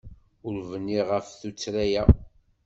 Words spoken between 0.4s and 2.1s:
Ur bniɣ ɣef tuttra-a.